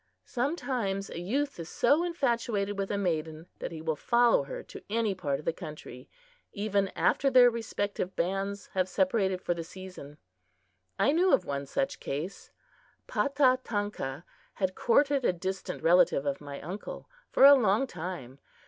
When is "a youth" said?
1.11-1.59